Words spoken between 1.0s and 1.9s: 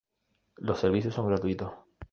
son gratuitos.